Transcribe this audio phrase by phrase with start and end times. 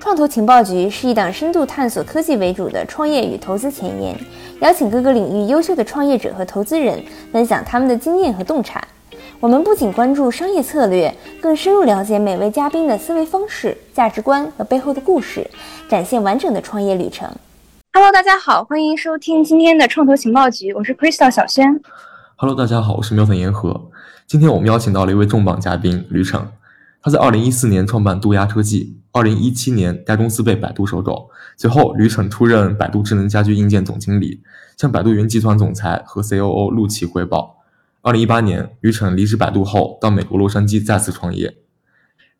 [0.00, 4.18] 创投情报局是一档深度探索科技为主的创业与投资前沿，
[4.60, 8.82] 邀请各个领域优秀的创业者和投资人分享他们的经验和洞察。
[9.38, 15.48] 我们不仅关注商业策略，更深入了解每位嘉宾的思维方式、价值观和背后的故事，
[15.88, 17.30] 展现完整的创业旅程。
[17.92, 21.80] Hello，大家好，欢迎收听今天的创投情报局，我是 Crystal 小轩。
[22.42, 23.90] Hello，大家好，我是喵粉言和。
[24.26, 26.42] 今天我们邀请到了一位重磅嘉宾吕骋，
[27.02, 28.98] 他在2014年创办渡鸦科技。
[29.12, 31.28] 二零一七年，该公司被百度收购。
[31.58, 34.40] 随后，吕骋出任百度智能家居硬件总经理，
[34.78, 37.58] 向百度云集团总裁和 COO 陆琪汇报。
[38.00, 41.58] 二零一八年，吕骋离职百度后，到美国洛杉矶再次创业。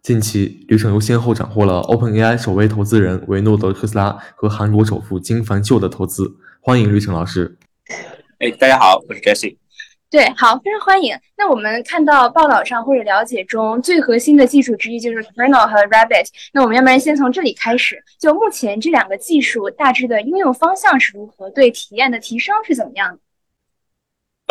[0.00, 6.36] 近期，吕骋又先后斩获了 OpenAI 首位投资人维诺德特斯拉和韩国首富金凡秀的投资。
[6.62, 7.58] 欢迎吕骋老师。
[8.38, 9.58] 哎，大家好，我是 Jesse。
[10.10, 11.16] 对，好，非常欢迎。
[11.36, 16.26] 那我们看到报道上或者了解中最核心的技术之一就是 Kernel 和 Rabbit。
[16.52, 23.20] 那我们要不然先从这里开始，就目前这两个技术大致的应用方向是如何，对体验的提升是怎么样的？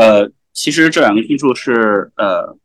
[0.01, 2.55] 呃，其实这两个技术是呃，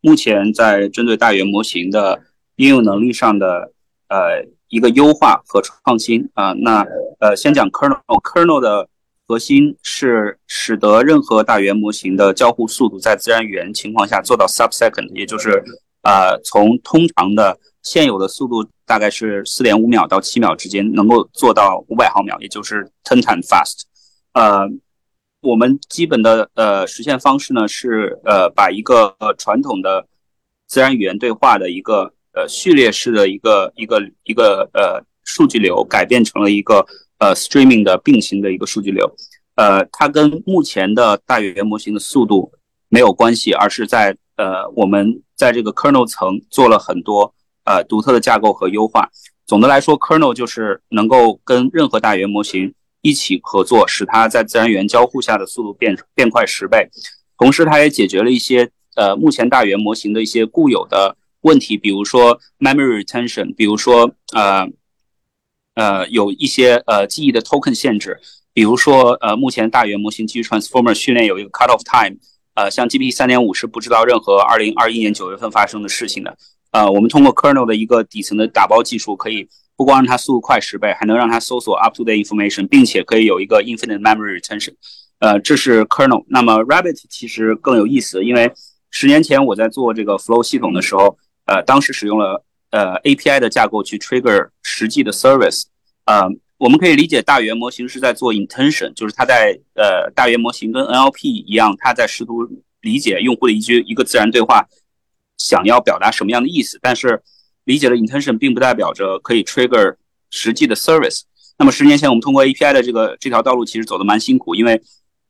[0.00, 2.22] 目前在针对大语言模型的
[2.56, 3.70] 应用能力上的
[4.08, 6.54] 呃一个优化和创新啊。
[6.54, 6.86] 那
[7.20, 8.88] 呃，先讲 Kernel，Kernel 的。
[9.26, 15.64] 核心是使得任何大语言模型的交互速度在自然语言情况下做到 sub-second，也就是
[16.02, 23.84] 呃从通常的现有的速度大概是四点五秒到七秒之间，能够做到五百毫秒，也就是 ten times fast。
[24.34, 24.68] 呃，
[25.40, 30.06] 我们基本的呃实现方式呢是呃把一个呃传统的
[30.66, 36.84] 自然语言对话的一个呃序列式的一个一个一个呃数据流改变成了一个。
[37.24, 39.10] 呃，streaming 的并行的一个数据流，
[39.54, 42.52] 呃，它跟目前的大语言模型的速度
[42.90, 47.32] 没有关系，而是在呃，我们在这个 kernel 层做了很多
[47.64, 49.08] 呃独特的架构和优化。
[49.46, 56.90] 总的来说，kernel 就是能够跟任何大语言模型一起合作，使它在自然语言交互下的速度变变快十倍。
[57.38, 64.68] 同时，它也解决了一些呃目前大语言模型的一些固有的问题，比如说 memory retention，比如说呃。
[65.74, 68.20] 呃，有一些呃记忆的 token 限制，
[68.52, 72.16] 比如说呃，目前大语言模型基于 transformer 训练有一个 cut off time，
[72.54, 76.36] 呃，像 GPT 三点五是不知道任何二零二一年九月份发生的事情的。
[76.70, 84.74] 呃，我们通过 kernel 的一个底层的打包技术，可以不光让它速度快十倍，还能让它搜索 up to date information，并且可以有一个 infinite memory retention。
[85.18, 86.24] 呃，这是 kernel。
[86.28, 88.52] 那么 Rabbit 其实更有意思，因为
[88.90, 92.44] 十年前我在做这个 flow 系统的时候，呃，当时使用了。
[92.74, 95.62] 呃，API 的架构去 trigger 实际的 service，
[96.06, 96.26] 呃，
[96.58, 102.42] 我们可以理解大语言模型是在做 intention，就是它在呃大语言模型跟 NLP 一样，它在试图
[102.80, 104.66] 理解用户的一句一个自然对话
[105.38, 106.76] 想要表达什么样的意思。
[106.82, 107.22] 但是
[107.62, 109.94] 理解了 intention 并不代表着可以 trigger
[110.30, 111.20] 实际的 service。
[111.56, 114.82] 那么十年前我们通过 API 的这个这条道路其实走的蛮辛苦，因为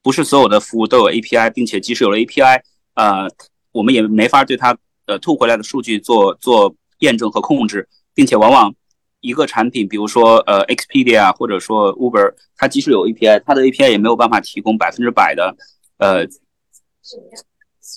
[0.02, 2.62] 不是所有的服务都有 API，并且即使有了 API，
[2.94, 3.28] 呃，
[3.72, 4.74] 我们也没法对它
[5.04, 6.74] 呃吐回来的数据做做。
[6.98, 8.74] 验证和控制，并且往往
[9.20, 15.56] 一个产品，比如说呃，Expedia 或者说 Uber，它即使有 API，它的 API 也没有办法提供百分之百的
[15.98, 16.26] 呃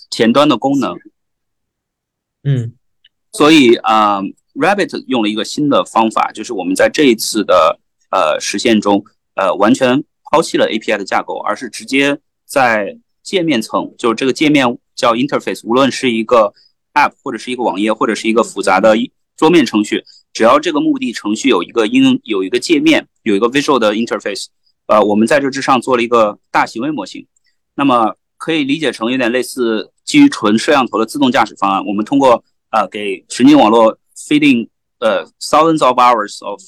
[0.10, 0.98] 前端的功能。
[2.44, 2.74] 嗯，
[3.34, 4.22] 所以啊
[4.54, 7.80] ，Rabbit 用了一个新的方法，就是我们在这一次的
[8.10, 9.04] 呃实现中，
[9.36, 16.54] 呃，完全抛弃了 API 的架构，而是直接在界面层，就是这个界面叫 Interface，无论是一个。
[16.98, 18.96] App 或者是一个网页或者是一个复杂的
[19.38, 20.04] 桌面程序，
[20.34, 24.48] 只要这个目的程序有一个应用有一个界面有一个 visual 的 interface，
[24.88, 27.28] 呃，我们在这之上做了一个大行为模型，
[27.76, 31.86] 那么可以理解成有点类似基于纯摄像头的自动驾驶方案。
[31.86, 34.68] 我们通过呃给神经网络 feeding
[35.00, 36.60] 呃 thousands of hours of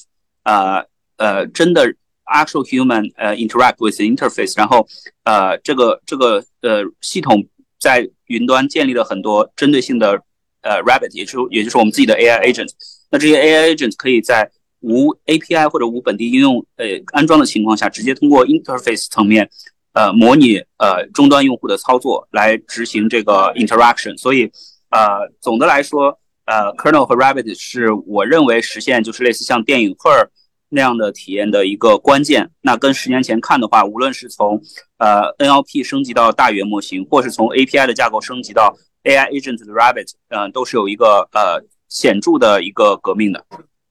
[0.44, 0.84] 呃
[1.16, 1.92] 呃真的
[2.26, 4.86] actual human 呃 interact with the interface，然后
[5.24, 7.44] 呃这个这个呃系统。
[7.80, 10.22] 在云端建立了很多针对性的
[10.60, 12.68] 呃 Rabbit，也就也就是我们自己的 AI agent。
[13.10, 14.50] 那这些 AI agent 可以在
[14.80, 19.50] 无 API 或者无本地应用呃安装的情况下，直接通过 interface 层面
[19.94, 24.16] 呃模拟呃终端用户的操作来执行这个 interaction。
[24.18, 24.52] 所以
[24.90, 30.28] 呃总的来说呃 Kernel 和 Rabbit 是我认为实现就是类似像电影 Her。
[30.70, 34.60] 那样的体验的一个关键，那跟十年前看的话，无论是从
[34.98, 38.74] 呃 NLP 升级到大语言模型，或是从 API 的架构升级到
[39.04, 43.44] AI agent 的 Rabbit，嗯，都是有一个呃显著的一个革命的。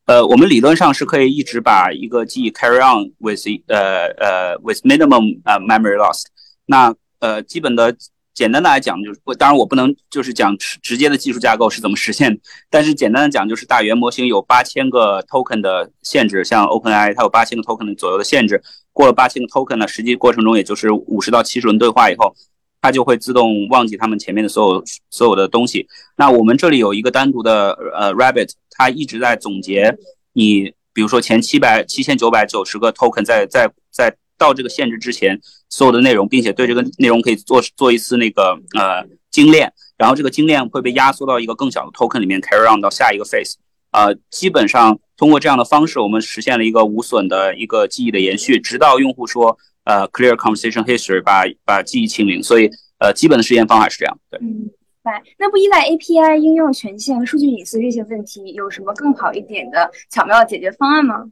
[0.05, 6.23] 呃，我们理论上是可以一直把一个记忆 carry on with 呃呃 with minimum 呃 memory loss。
[6.65, 7.95] 那呃基本的
[8.33, 12.39] 简单的来讲，就是当然我不能就是讲直接的技术架构是怎么实现，
[12.69, 22.33] 但是简单的讲就是大语言模型有八千个 token 的限制，像 OpenAI 它有八千个 token 左右的限制，过了八千个 token 呢，实际过程中也就是五十到七十轮对话以后，
[22.81, 25.85] 它就会自动忘记他们前面的所有所有的东西。
[26.15, 29.97] 那我们这里有一个单独的呃 Rabbit，它一直在总结
[30.31, 34.15] 你，比如说前七百七千九百九十个 token 在在在。
[34.39, 35.39] 到这个限制之前，
[35.69, 43.53] 所有的内容，并且对这个内容可以做做一次那个呃精炼，然后这个精炼会被压缩到一个更小的 token 里面，carry on 到下一个 phase。
[43.91, 52.41] 呃，基本上通过这样的方式，我们实现了一个无损的一个记忆的延续，直到用户说呃 clear conversation history，把把记忆清零。
[52.41, 52.69] 所以
[53.00, 54.19] 呃，基本的实验方法是这样。
[54.30, 54.69] 对，嗯，
[55.03, 55.12] 对。
[55.38, 61.25] 那不依赖 API 应用权限和数据隐私这些问题，有什么更好一点的巧妙的解决方案吗？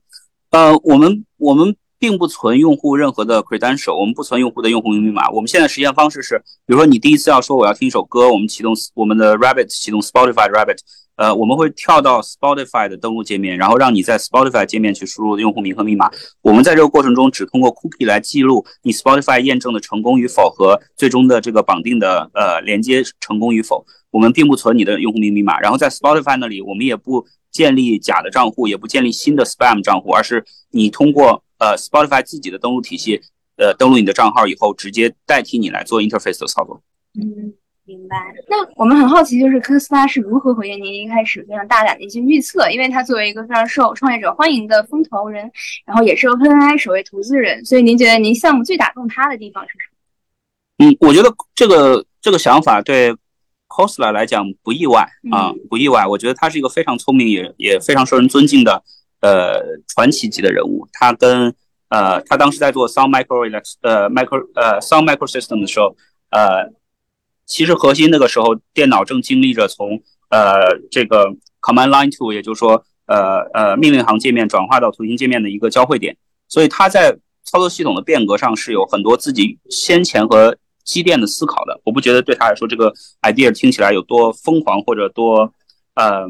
[0.49, 1.75] 呃，我们我们。
[1.99, 5.29] 并不存用户任何的 credential，我们不存用户的用户名密码。
[5.31, 10.77] 我们现在实现方式是，比如说你第一次要说我要听一首歌，我们启动我们的 Rabbit 启动 Spotify Rabbit，
[11.15, 16.11] 呃，我们会跳到 Spotify 的登录界面，然后让你在 Spotify 界面去输入用户名和密码。
[16.41, 23.85] 我们在这个过程中只通过 cookie 来记录你 Spotify 验证的成功与否和最终的这个绑定的呃连接成功与否。
[24.11, 25.59] 我们并不存你的用户名密码。
[25.59, 33.21] 然后在 Spotify 那里，我们也不建立假的账户，也不建立新的 spam 账户，而是你通过呃，Spotify 自己的登录体系，
[33.57, 36.81] 呃，登录你的账号以后，直接代替你来做 interface 的操作。
[37.19, 37.53] 嗯，
[37.85, 38.15] 明白。
[38.47, 42.69] 那我们很好奇，就是科斯拉是如何回应您一开始非常大胆的一些预测？
[42.69, 45.51] 因为他作为一个非常受创业者欢迎的风投人，
[45.85, 50.91] 然后也是 OpenAI 首位投资人，所以您觉得您项目最打动他的地方是什么？
[50.91, 56.05] 嗯，我觉得这个这个想法对 c o s l a 来讲不意外啊，不意外。
[56.05, 58.83] 我觉得他是一个非常聪明也也非常受人尊敬的。
[59.19, 61.53] 呃，传奇级的人物，他跟
[61.89, 65.95] 呃，他当时在做 Sound Micro Elect 呃 Micro 呃 Sound Micro System 的时候，
[66.29, 66.71] 呃，
[67.45, 69.99] 其实核心那个时候电脑正经历着从
[70.29, 71.25] 呃这个
[71.61, 76.15] Command Line to，也就是说呃呃命令行界面转化到图形界面的一个交汇点，
[76.47, 81.79] 所以他在操作系统的变革上是有很多自己先前和积淀的思考的。
[81.85, 85.51] 我不觉得对他来说这个 idea 听起来有多疯狂或者多
[85.95, 86.27] 呃。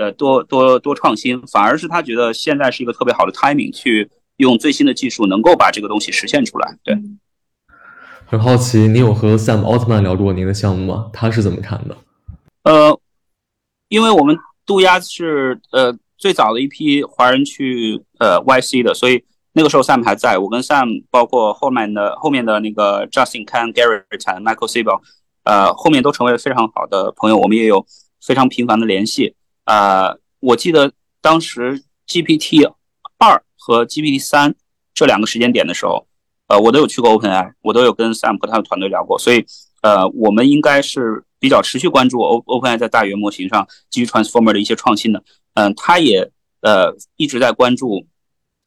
[0.00, 4.08] 呃，多多多创新，反而是他觉得现在是一个特别好的 timing，去
[4.38, 6.78] 用最新的技术能够把这个东西实现出来。
[6.82, 6.96] 对，
[8.24, 11.10] 很好奇，你有和 Sam 奥特曼聊过您的项目吗？
[11.12, 11.94] 他是怎么看的？
[12.62, 12.98] 呃，
[13.88, 20.38] 因为我们渡鸦是呃最早的一批华人去呃 YC 的，所以那个时候 Sam 还在。
[20.38, 25.00] 我跟 Sam 包括后面的后面的那个 Justin Can、Gary 产 Michael Siebel，
[25.44, 27.84] 呃，后面都成为了非常好的朋友，我们也有
[28.24, 29.34] 非常频繁的联系。
[29.70, 30.90] 呃，我记得
[31.20, 32.74] 当时 GPT
[33.18, 34.56] 二和 GPT 三
[34.92, 36.08] 这两个时间点的时候，
[36.48, 39.46] 呃，我都有去过 OpenAI，我都有跟 Sam 和他的团队聊过，所以
[39.82, 45.22] 呃，我们应该是比较持续关注 O OpenAI 在大语言模型上基于 Transformer 的一些创新的。
[45.54, 46.28] 嗯，他也
[46.62, 48.04] 呃一直在关注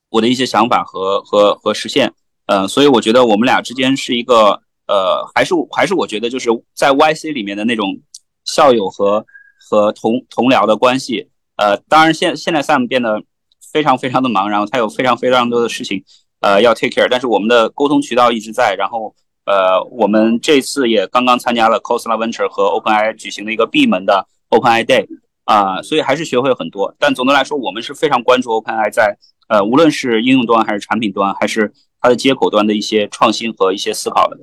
[0.10, 2.14] 我的一些想法和和和实现。
[2.46, 8.00] 嗯，所以我觉得我们俩之间是一个呃，还是还是我觉得就是在 YC 里面的那种
[8.46, 9.26] 校友和。
[9.74, 13.24] 和同同僚的关系，呃，当然现现在 Sam 变得
[13.72, 16.04] 非常非常的忙，然后他有非常非常多的事情，
[16.42, 17.08] 呃，要 take care。
[17.10, 19.16] 但是我们的沟通渠道一直在，然后
[19.46, 25.08] 呃，我们这次也刚刚参加了 c o s l a Venture 和 OpenAI 举行的一个闭门的 OpenAI Day
[25.46, 26.94] 啊，所以还是学会很多。
[27.00, 34.38] 但总的来说，我们是非常关注 OpenAI 在呃，无论是应用端还是产品端，还是它的接口端的一些创新和一些思考的。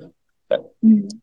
[0.49, 1.20] 对，嗯。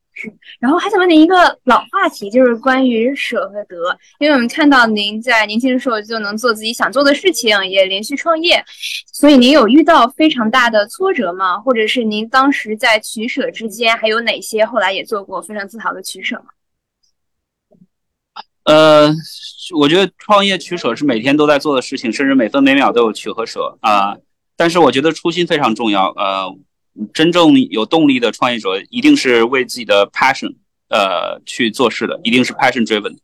[0.58, 3.76] 然后还想问您一个老话题，就是关于舍和得。
[4.18, 8.64] 因为我们看到您在年轻的时候就能做自己想做的事情，也连续创业，
[9.12, 11.58] 所以您有遇到非常大的挫折吗？
[11.58, 16.46] 或者是您当时在取舍之间还有哪些后来也做过非常自豪的取舍吗？
[18.64, 19.12] 呃，
[19.78, 24.16] 我觉得创业取舍是每天都在做的事情，甚至每分每秒都有取和舍啊。
[24.56, 26.58] 但是我觉得初心非常重要，呃。
[27.12, 30.54] 真正有动力的创业者，一定是为自己的 passion，
[30.88, 33.16] 呃，去做事的，一定是 passion driven，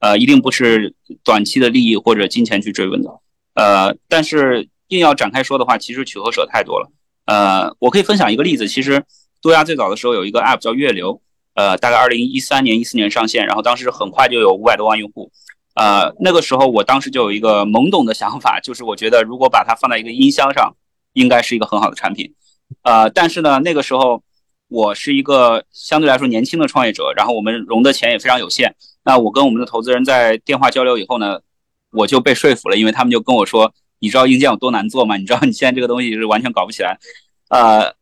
[0.00, 3.10] 呃，一定不是短期的利益或者金钱去追问的，
[3.54, 6.90] 呃，但是硬要展开说的话，其实取和舍太多了，
[7.24, 9.02] 呃，我可以分享一个例子，其实
[9.40, 11.22] 多亚最早的时候有一个 app 叫月流，
[11.54, 15.30] 呃，大概二零一三年、一四年上线，然后当时很快就有五百多万用户，
[15.74, 20.76] 呃，那个时候我当时就有一个懵懂的想法，就是我觉得如果把它放在一个音箱上，
[21.14, 22.34] 应该是一个很好的产品。
[22.82, 24.22] 呃，但是呢，那个时候
[24.68, 28.74] 我是一个相对来说年轻的创业者，然后我们融的钱也非常有限。
[29.04, 31.40] 那我跟我们的投资人在电话交流以后呢，
[31.92, 35.16] 我就被说服了，因为他们就跟我说：“你知道硬件有多难做吗？
[35.16, 36.98] 你知道你现在这个东西是完全搞不起来。”
[37.50, 37.94] 呃，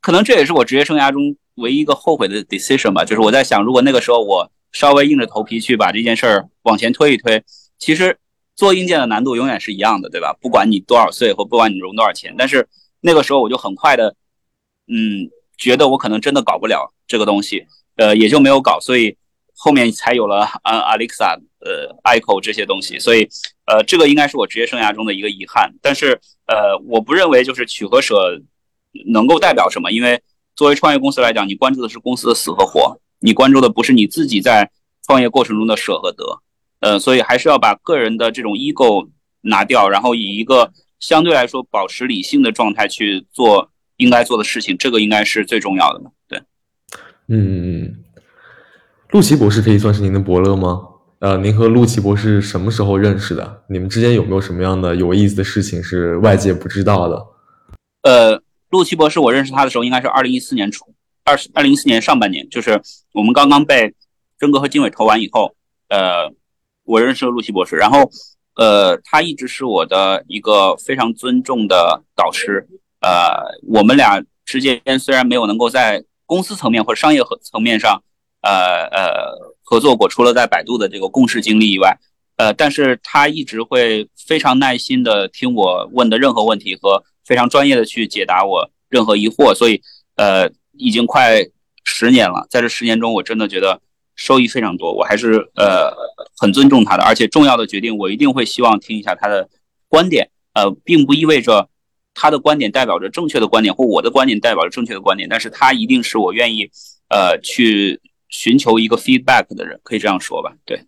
[0.00, 7.42] 可能这也是我职业生涯中唯一一个后悔的 decision 吧，就是我在想，如果那个时候我稍微硬着头皮去把这件事儿往前推一推，
[7.78, 8.18] 其实
[8.54, 10.36] 做硬件的难度永远是一样的，对吧？
[10.40, 12.68] 不管你多少岁或不管你融多少钱，但是
[13.00, 14.14] 那个时候我就很快的，
[14.86, 19.16] 嗯，觉得我可能真的搞不了这个东西，呃，也就没有搞，所以
[19.56, 23.28] 后面才有了啊 Alexa，呃，Echo 这些东西，所以
[23.66, 28.40] 呃，这个应该是我职业生涯中的一个遗憾，但是呃，我不认为就是取和舍
[29.12, 30.22] 能够代表什么，因为。
[30.58, 34.68] 作为创业公司来讲，你关注的是公司的死和活，你关注的不是你自己在
[35.06, 36.42] 创业过程中的舍和得，
[36.80, 39.08] 呃，所以还是要把个人的这种 ego
[39.42, 46.10] 拿掉，然后以一个相对来说保持理性的状态去做应该做的事情，这个应该是最重要的嘛？
[46.28, 46.42] 对，
[47.28, 48.04] 嗯，
[49.10, 50.82] 陆琪博士可以算是您的伯乐吗？
[51.20, 53.64] 呃，您和陆琪博士什么时候认识的？
[53.68, 57.26] 你们之间有没有什么样的有意思的事情是外界不知道的？
[58.02, 58.42] 呃。
[58.70, 60.84] 陆琪博士，我认识他的时候应该是二零一四年初，
[61.24, 62.78] 二十二零一四年上半年，就是
[63.14, 63.94] 我们刚刚被
[64.38, 65.56] 真哥和经纬投完以后，
[65.88, 66.30] 呃，
[66.84, 68.10] 我认识了陆琪博士，然后，
[68.58, 72.66] 呃，他一直是我的一个非常尊重的导师，
[73.00, 73.32] 呃，
[73.66, 78.02] 我们俩之间虽然没有能够在公司层面或者商业和层面上，
[78.42, 81.96] 呃呃合作过，除了在百度的这个共事经历以外，
[82.36, 87.02] 呃，但是他一直会非常耐心的听我问的任何问题和。
[87.28, 89.82] 非常专业的去解答我任何疑惑，所以
[90.16, 91.44] 呃，已经快
[91.84, 93.82] 十年了，在这十年中，我真的觉得
[94.18, 94.92] 收益非常多。
[94.92, 95.90] 我还是呃
[96.36, 99.48] 很尊重他的，而且重要的决定，我一定会希望听一下他的
[99.88, 100.28] 观点。
[100.54, 101.68] 呃，并不意味着
[102.14, 106.68] 他的观点代表着正确的观点，或我的观点代表着正确的观点，但是他一定是我愿意
[107.08, 110.52] 呃去寻求一个 feedback 的人，可以这样说吧？
[110.64, 110.82] 对。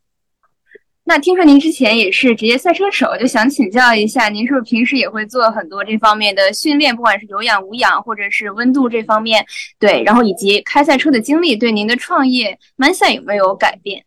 [1.11, 9.45] 那听说您之前也是职业赛车手，就想请教一下，您是不是平时也会做很多这方面的训练，不管是有氧、无氧，或者是温度这方面？
[9.81, 14.05] 对，然后以及开赛车的经历，对您的创业 mindset 有没有改变？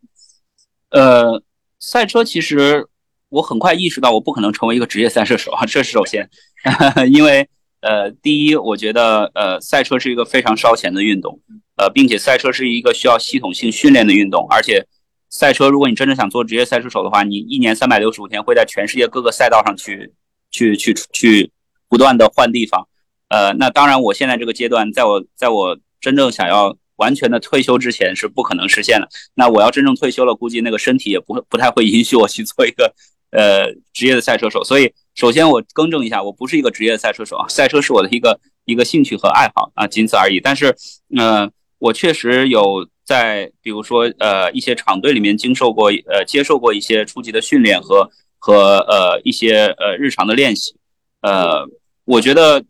[0.92, 1.44] 呃，
[1.78, 2.88] 赛车其实
[3.28, 6.30] 我很快意识到，我不可能成为一个职业赛车手啊，这是首先，
[7.12, 7.46] 因为
[7.82, 11.38] 呃，第一，我觉得呃，赛车是一个非常烧钱的运动，
[11.76, 14.88] 呃，并且赛车是一个需要系统性训练的运动，而且。
[15.34, 20.14] 赛车，如果你真正想做职业赛车手的话，你一年三百六十五天会在全世界各个赛道上去，
[20.52, 21.52] 去去去
[21.90, 22.88] 不断的换地方。
[23.30, 29.10] 呃，那当然，我现在这个阶段，在我在我真正想要完全的退休之前是不可能实现的。
[29.34, 32.94] 那我要真正退休了，估计那个身体也不会不太会允许我去做一个
[33.32, 34.64] 呃职业的赛车手。
[34.64, 40.40] 所以，首先我更正一下，我不是一个职业的赛车手啊，赛车是我的一个一个兴趣和爱好啊，仅此而已。
[40.40, 40.76] 但是，
[41.18, 41.50] 呃，
[41.80, 42.88] 我确实有。
[43.06, 50.74] 在比如说，呃，一些厂队里面经受过，呃，接受过一些初级的训练和和呃一些呃日常的练习，
[51.22, 51.68] 呃，
[52.06, 52.64] 我觉得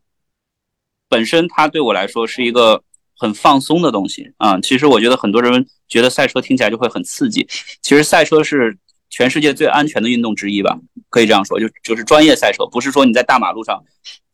[1.08, 2.82] 本身它对我来说是一个
[3.16, 4.60] 很放松的东西啊。
[4.60, 7.48] 其实我觉得很多人觉得赛车听起来就会很刺激，
[7.84, 8.76] 其实赛车是
[9.12, 13.84] 全世界最安全的运动之一吧，可以这样说，就就是专业赛车，不是说你在大马路上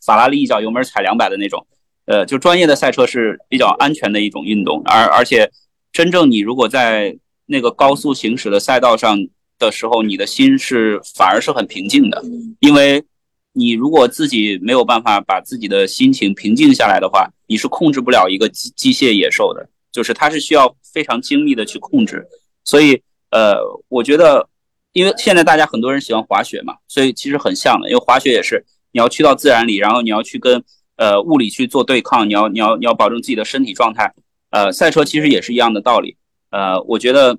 [0.05, 1.67] 法拉利一脚油门踩两百的那种，
[2.05, 5.51] 呃，就专业的赛车是比较安全的一种运动，而而且。
[5.99, 9.27] 真正你如果在那个高速行驶的赛道上
[9.57, 12.23] 的时候，你的心是反而是很平静的，
[12.61, 13.03] 因为
[13.51, 22.25] 你如果自己没有办法把自己的心情平静下来的话，你是控制不了一个机机械野兽的，就是它是需要非常精密的去控制。
[22.63, 23.01] 所以，
[23.31, 23.57] 呃，
[23.89, 24.47] 我觉得，
[24.93, 30.63] 因为现在大家很多人喜欢滑雪嘛，所以其实很像的，因为滑雪也是你要去到自然里，然后你要去跟
[30.95, 34.13] 呃物理去做对抗，你要你要你要保证自己的身体状态。
[34.51, 36.17] 呃，赛车其实也是一样的道理。
[36.49, 37.37] 呃，我觉得，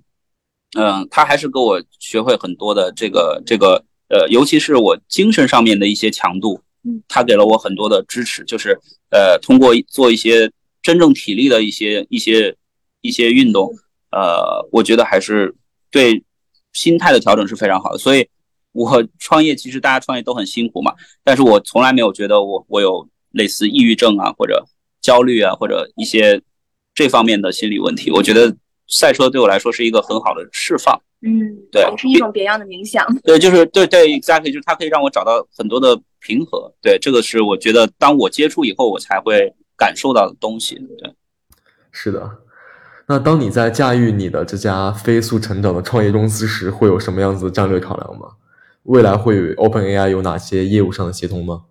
[0.79, 8.45] 嗯，他还是给我学会很多的这个这个，呃，尤其是我精神上面的一些强度，嗯，他给了我很多的支持。
[8.45, 8.79] 就是
[9.11, 10.49] 呃，通过做一些
[10.81, 12.57] 真正体力的一些一些
[13.01, 13.69] 一些运动，
[14.13, 15.53] 呃，我觉得还是
[15.91, 16.23] 对
[16.73, 17.99] 心态的调整是非常好的。
[17.99, 18.29] 所以，
[18.71, 24.65] 我创业其实大家创业都很辛苦嘛，但是我从来没有觉得我我有类似抑郁症啊，或者
[25.01, 26.41] 焦虑啊，或者一些。
[27.01, 28.55] 这方面的心理问题，我觉得
[28.87, 31.01] 赛车对我来说是一个很好的释放。
[31.23, 33.03] 嗯，对，也是一种别样的冥想。
[33.23, 36.71] 对，就是对对，exactly，就是它可以让我找到很多的平和。
[36.83, 40.75] 对，这个是我觉得当我接触以后，我才会感受到的东西。
[40.99, 41.15] 对，
[41.91, 42.31] 是的。
[43.07, 48.33] 那当你在驾驭你的这家飞速成长的创业公司时，会有什么样子的战略考量吗？
[48.83, 51.63] 未来会与 OpenAI 有哪些业务上的协同吗？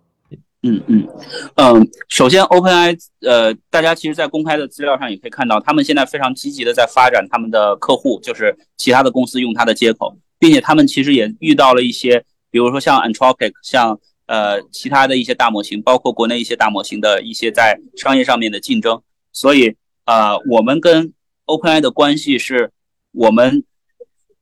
[0.62, 1.08] 嗯嗯。
[1.56, 19.00] 嗯，首先，OpenAI，呃，大家其实，在公开的资料上也可以看到，他们现在非常积极的在发展他们的客户，就是其他的公司用它的接口，并且他们其实也遇到了一些，比如说像 Anthropic，像呃其他的一些大模型，包括国内一些大模型的一些在商业上面的竞争，
[19.32, 19.74] 所以
[20.04, 21.12] 啊，我们跟
[21.46, 22.70] OpenAI 的关系是，
[23.12, 23.64] 我们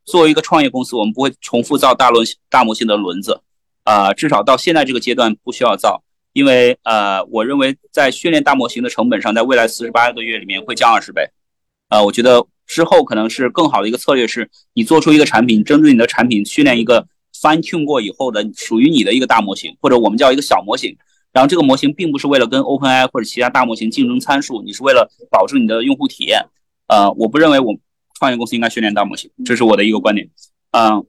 [0.04, 3.40] 作为一个创业公司，我们不会重复造大轮大模型的轮子，
[3.84, 11.28] 啊，至少到现在这个阶段不需要造，因为呃，我认为在训练大模型的成本上，在未来四十八个月里面会降二十倍，
[11.88, 20.97] 呃，我觉得之后可能是更好的一个策略是，你做出一个产品，针对你的产品训练一个 fine tune 过以后的属于你的一个大模型，或者我们叫一个小模型。
[21.30, 26.47] 然后这个模型并不是为了跟 OpenAI 或者其他大模型竞争参数，你是为了保证你的用户体验。
[26.87, 27.76] 呃，我不认为我
[28.18, 30.30] 创业公司应该训练大模型，这是我的一个观点。
[30.70, 31.04] 嗯，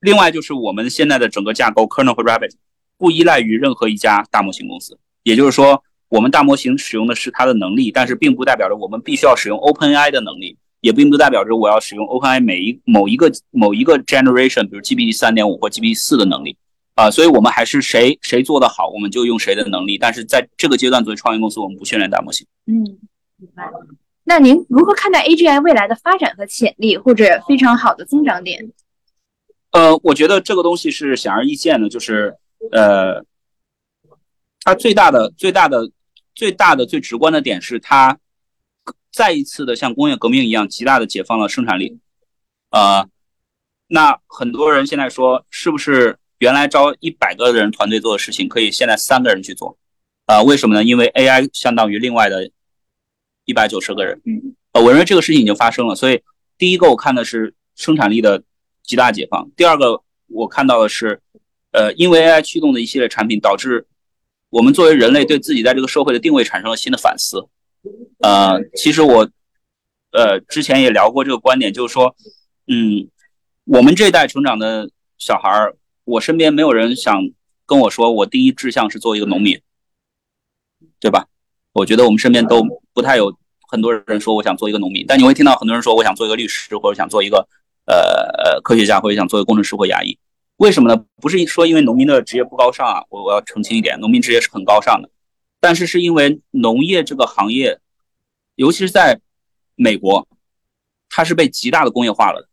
[0.00, 2.52] 另外就是我们现在的整个架构 Kernel 和 Rabbit
[3.00, 16.58] 不依赖于任何一家大模型公司，也就是说，我们大模型使用的是它的能力，但是并不代表着我们必须要使用 OpenAI 的能力，也并不代表着我要使用 OpenAI 每一某一个某一个 generation，比如 GPT 三点五或 GPT 四的能力。
[16.96, 19.96] 啊，所以我们还是谁谁做的好，我们就用谁的能力。
[19.96, 22.46] 但是在这个阶段，作为创业公司，我们不训练大模型。
[22.66, 22.84] 嗯，
[23.38, 23.64] 明白。
[24.24, 28.70] 那您如何看待 AGI 未来的发展和潜力，或者非常好的增长点？
[29.70, 32.34] 呃，我觉得这个东西是显而易见的，就是
[32.72, 33.24] 呃，
[34.62, 35.90] 它最大的、最大的、
[36.34, 38.18] 最大的、最直观的点是，它
[39.10, 41.98] 再一次的像工业革命一样，极大的解放了生产力。
[42.70, 43.08] 呃，
[43.88, 46.16] 那很多人现在说，是不是？
[46.40, 49.76] 原来招一百个人团队做的事情，可以现在三个人去做，
[50.24, 50.82] 啊，为什么呢？
[50.82, 52.50] 因为 AI 相当于另外的
[53.44, 54.18] 一百九十个人，
[54.72, 55.94] 呃，我认为这个事情已经发生了。
[55.94, 56.22] 所以
[56.56, 58.42] 第一个我看的是生产力的
[58.82, 61.20] 极大解放，第二个我看到的是，
[61.72, 63.86] 呃，因为 AI 驱动的一系列产品，导致
[64.50, 67.46] 我们作为人类对自己在这个社会的定位产生了新的反思。
[68.20, 69.28] 呃，其实我，
[70.12, 72.14] 呃，之前也聊过这个观点，就是说，
[72.66, 73.08] 嗯，
[73.64, 75.76] 我们这一代成长的小孩儿。
[76.04, 77.30] 我身边没有人想
[77.66, 79.60] 跟我说，我第一志向是做一个农民，
[80.98, 81.28] 对吧？
[81.72, 83.32] 我觉得我们身边都不太有
[83.68, 87.46] 很多人说我想做一个农民，但你会听到很多人说我想做一个律师，或者想做一个
[87.86, 90.18] 呃呃科学家，或者想做一个工程师或牙医。
[90.60, 91.06] 为什么呢？
[91.16, 95.08] 不是说因为农民的职业不高尚啊，我我要澄清一点，农民职业是很高尚的，
[95.58, 97.80] 但是是因为农业这个行业，
[98.56, 99.18] 尤其是在
[99.74, 100.28] 美国，
[101.08, 102.48] 它是被极大的工业化了的。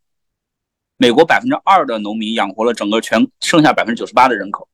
[0.96, 4.66] 美国百分之二的农民养活了整个全剩下百分之九十八的人口，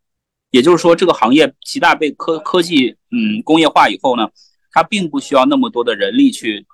[0.51, 4.31] 也就是说，这个行业极大被科科技嗯工业化以后呢，
[4.71, 6.65] 它并不需要那么多的人力去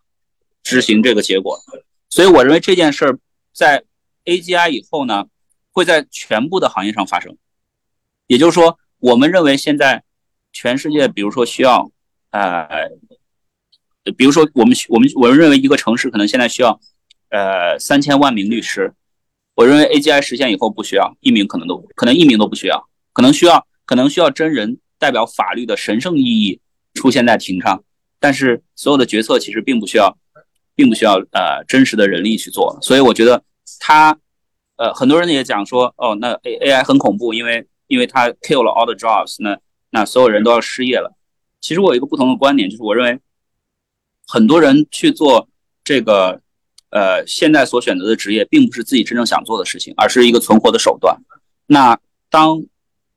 [0.63, 1.59] 执行这个结果。
[2.11, 3.19] 所以，我认为这件事儿
[3.51, 3.83] 在
[4.27, 5.25] AGI 以后呢，
[5.81, 7.35] 会在全部的行业上发生。
[8.27, 10.05] 也就是说，我们认为现在
[10.53, 11.91] 全世界，比如说需要
[12.31, 12.91] 呃，
[14.17, 16.79] 比如说我们我们我们认为一个城市可能现在需要
[17.31, 18.93] 呃三千万名律师。
[19.55, 26.61] 我认为 AGI 实现以后不需要一名，可能都可能一名都不需要，可能需要可能需要真人代表法律的神圣意义
[26.95, 27.83] 出现在庭上，
[28.19, 30.17] 但是所有的决策其实并不需要，
[30.75, 32.79] 并不需要呃真实的人力去做。
[32.81, 33.43] 所以我觉得
[33.81, 34.19] 他
[34.81, 39.59] 呃很多人也讲说哦那 A AI 很恐怖，因为因为它 kill 了 all the jobs，那
[39.91, 41.15] 那所有人都要失业了。
[41.61, 43.21] 其实我有一个不同的观点，就是我认为
[44.27, 45.49] 很多人去做
[45.85, 46.41] 这个。
[46.93, 51.17] 呃，现在所选择的职业并不是自己真正想做的事情，而是一个存活的手段。
[51.67, 51.97] 那
[52.29, 52.65] 当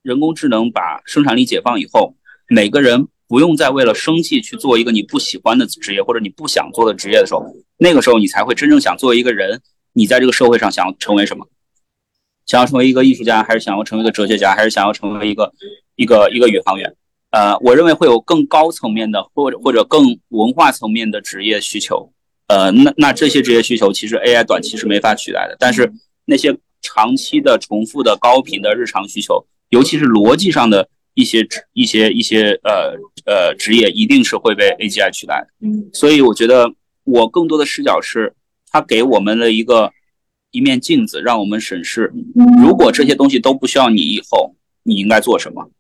[0.04, 2.16] 人工智能把生产力解放以后，
[2.48, 7.44] 每个人不用再为了生计去做一个你不喜欢的职业或者你不想做的职业的时候，
[7.78, 9.60] 那个时候你才会真正想作为一个人，
[9.94, 11.48] 你在这个社会上想要成为什么？
[12.46, 15.54] 想要成为一个艺术家，还是想要成为一个哲学家，还是想要成为一个
[15.96, 16.94] 一个一个宇航员？
[17.32, 22.12] 呃，我认为会有更高层面的或者或者更文化层面的职业需求。
[22.48, 25.92] 呃，那那这些职业需求其实 AI 短期是没法取代的，但是
[26.26, 32.94] 那些长期的、重复的、高频的日常需求，尤其是逻辑上的一些职、一些一些呃
[33.26, 35.68] 呃职业，一定是会被 AGI 取代的。
[35.68, 36.72] 嗯，所以我觉得
[37.06, 38.34] 我更多的视角是，
[38.74, 39.94] 它给我们了一个
[40.52, 42.12] 一面镜子，让我们审视，
[42.62, 45.72] 如果这些东西都不需要你以后，你应该做什么？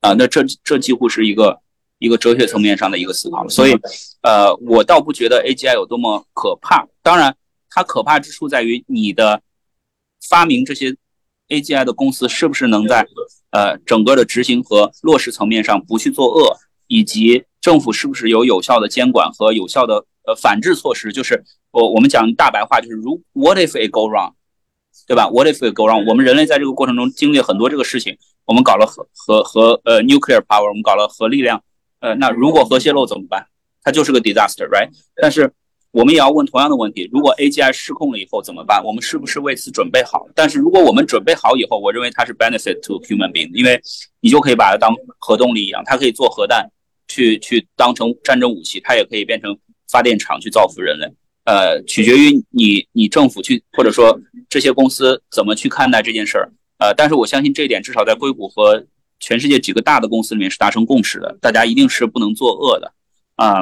[0.00, 1.60] 啊，那这这几乎是一个。
[1.98, 3.72] 一个哲学层面上的一个思考，所以，
[4.20, 6.86] 呃，我倒不觉得 AGI 有多么可怕。
[7.02, 7.34] 当然，
[7.70, 9.40] 它可怕之处在于你的
[10.28, 10.94] 发明这些
[11.48, 13.06] AGI 的公司是不是能在
[13.48, 21.12] 呃整个的执行和落实层面上不去作恶，以及政府是不是有有效的监管和有效的呃反制措施。
[21.12, 24.32] 就是我我们讲大白话，就是如 What if it go wrong，
[25.06, 26.08] 对吧？What if it go wrong？
[26.08, 31.62] 我们人类在这个过程中经历很多这个事情，我们搞了核核核呃 nuclear power，我们搞了核力量。
[32.00, 33.46] 呃，那如果核泄漏怎么办？
[33.82, 34.90] 它就是个 disaster，right？
[35.14, 35.50] 但是
[35.92, 38.84] 我们也要问同样的问题：如果 AGI 失控了以后怎么办？
[38.84, 40.26] 我们是不是为此准备好？
[40.34, 43.80] 但是如果我们准备好以后，我认为它是 benefit to human being，因为
[44.20, 46.68] 你就可以把它当核动力一样，它可以做核弹，
[47.08, 49.56] 去去当成战争武器，它也可以变成
[49.88, 51.06] 发电厂去造福人类。
[51.44, 56.50] 呃，取决于你你政府去或者说这些公司怎么去看待这件事儿。
[56.78, 58.84] 呃，但是我相信这一点，至少在硅谷和
[59.20, 62.92] 全世界几个大的公司里面是达成共识的，大家一定是不能作恶的。
[63.36, 63.60] 啊，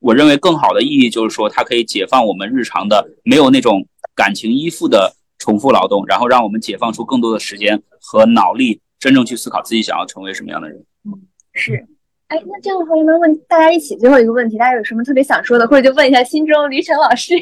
[0.00, 10.84] 我认为更好的意义就是说，它可以解放我们日常的没有那种感情依附的重复劳动，然后让我们解放出更多的时间和脑力，真正去思考自己想要成为什么样的人。
[11.04, 11.22] 嗯，
[11.54, 11.86] 是。
[12.28, 14.58] 哎，那这样的话，有没有问大家一起最后一个问题？
[14.58, 17.34] 大家有什么特别想说的，或者就问一下心中李晨老师，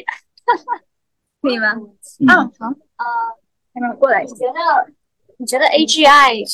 [1.41, 1.67] 可以吗？
[2.27, 3.05] 啊，好，呃，
[3.73, 4.23] 下面过来。
[4.23, 4.93] 你觉得
[5.37, 6.45] 你觉得 AGI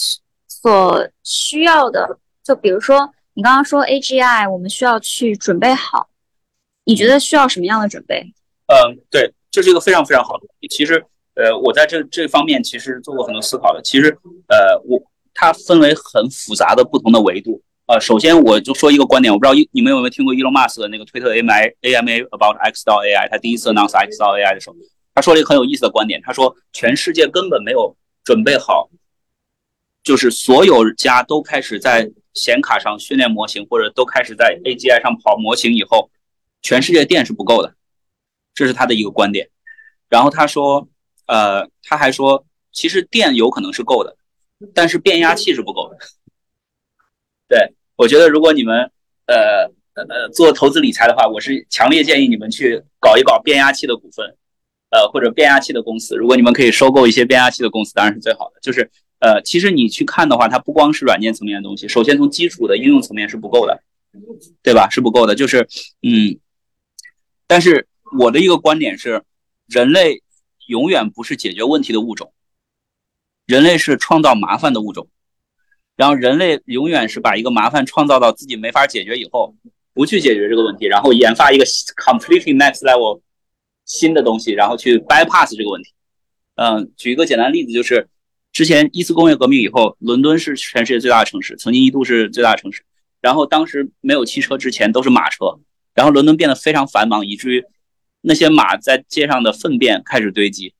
[0.47, 6.09] 所需要的，就比如说你刚刚说 AGI，我们需要去准备好，
[6.85, 8.33] 你觉得需要什么样的准备？
[8.65, 10.67] 嗯，对，这是一个非常非常好的问题。
[10.67, 10.95] 其实，
[11.35, 13.81] 呃，我在这这方面其实做过很多思考的。
[13.83, 14.07] 其实，
[14.47, 14.99] 呃，我
[15.35, 17.61] 它分为很复杂的不同的维度。
[17.85, 24.75] 呃，首先我就说一个观点，我不知道你们有没有听过伊隆马斯的那个推特 AMA AMA about X 到 AI，他第一次 announce X 到 AI 的时候，
[25.13, 28.89] 他说了一个很有意思的观点，他说全世界根本没有准备好，
[30.01, 36.09] 就是所有家都开始在显卡上训练模型，或者都开始在 AGI 上跑模型以后，
[36.61, 37.75] 全世界电是不够的，
[38.55, 39.49] 这是他的一个观点。
[40.07, 40.87] 然后他说，
[41.27, 44.15] 呃，他还说，其实电有可能是够的，
[44.73, 45.97] 但是变压器是不够的。
[47.53, 48.89] 对，我觉得如果你们
[49.27, 54.25] 呃呃做投资理财的话，我是强烈建议你们去搞一搞变压器的股份，
[54.89, 56.15] 呃或者变压器的公司。
[56.15, 58.59] 如果你们可以收购一些变压器的公司，当然是最好的。
[58.59, 58.89] 就是
[59.19, 63.83] 呃，其实你去看的话，它不光是软件层面的东西，首先从基础的应用层面是不够的，
[64.63, 64.89] 对吧？
[64.89, 65.35] 是不够的。
[65.35, 65.67] 就是
[66.01, 66.39] 嗯，
[67.45, 67.85] 但是
[68.17, 69.21] 我的一个观点是，
[69.67, 70.23] 人类
[70.65, 72.33] 永远不是解决问题的物种，
[73.45, 75.07] 人类是创造麻烦的物种。
[75.95, 79.55] 然后人类永远是把一个麻烦创造到自己没法解决以后，
[79.93, 83.21] 不去解决这个问题，然后研发一个 completely next level
[83.85, 85.91] 新的东西，然后去 bypass 这个问题。
[86.55, 88.07] 嗯，举一个简单例子，就是
[88.51, 92.83] 之前一次工业革命以后，伦敦是全世界最大的城市，曾经一度是最大的城市。
[93.21, 95.59] 然后当时没有汽车之前都是马车，
[95.93, 97.63] 然后伦敦变得非常繁忙，以至于
[98.21, 100.73] 那些马在街上的粪便开始堆积。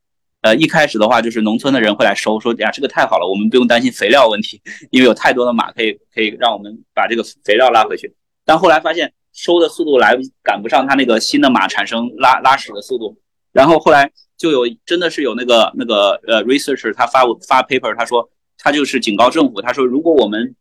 [0.44, 8.14] 呃，一开始的话就是农村的人会来收，说呀这个太好了，我们不用担心肥料问题，因为有太多的马可以可以让我们把这个肥料拉回去。
[8.44, 13.18] 但后来发现收的速度来赶不上他那个新的马产生拉拉屎的速度，
[13.54, 20.54] 然后后来就有真的是有那个那个呃 researcher 他发发 paper，他说他就是警告政府，他说如果我们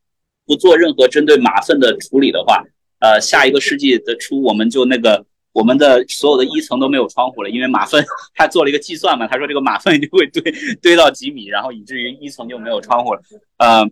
[0.46, 2.62] 不做任何针对马粪的处理的话，
[3.00, 5.26] 呃下一个世纪的初我们就那个。
[5.52, 10.42] 我们的所有的一层都没有窗户了，因为马粪， 他做了一个计算嘛，他说这个马粪就会堆
[10.80, 13.22] 堆到几米，然后以至于一层就没有窗户了。
[13.58, 13.86] 呃，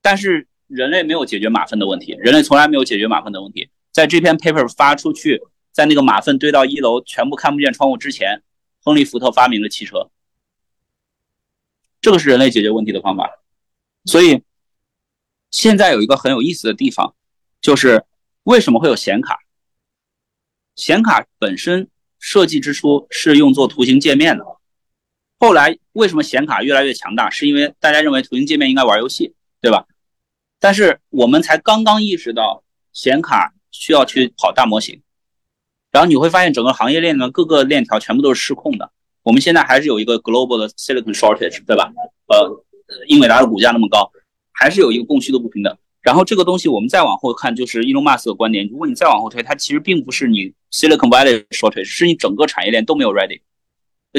[0.00, 3.68] 但是人类没有解决马粪的问题，人类从来没有解决马粪的问题。
[3.92, 8.42] 在这篇 paper 发出去，在那个马粪堆到一楼全部看不见窗户之前，
[8.82, 10.10] 亨利福特发明了汽车，
[12.00, 13.30] 这个是人类解决问题的方法。
[14.06, 14.42] 所以
[15.50, 17.14] 现在有一个很有意思的地方，
[17.60, 18.04] 就是
[18.44, 19.43] 为什么会有显卡？
[20.76, 24.44] 显卡本身设计之初是用作图形界面的，
[25.38, 27.30] 后来为什么显卡越来越强大？
[27.30, 29.86] 是因为大家认为图形界面应该玩游戏，对吧？
[30.58, 35.02] 但是我们才刚刚意识到显卡需要去跑大模型，
[35.90, 38.90] 然后你会发现整个行业链呢各个链条全部都是失控的。
[39.22, 41.92] 我们现在还是有一个 global 的 silicon shortage，对吧？
[42.28, 42.64] 呃，
[43.08, 44.10] 英伟达的股价那么高，
[44.52, 45.76] 还是有一个供需的不平等。
[46.04, 48.68] 然后这个东西我们再往后看，就是 Elon Musk 的观点。
[48.68, 53.40] 如果你再往后推，它其实并不是你 Silicon Valley short，是你整个产业链都没有 ready。